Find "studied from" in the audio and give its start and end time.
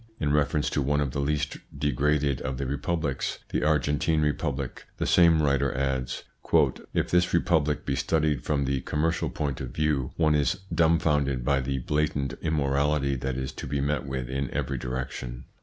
7.95-8.65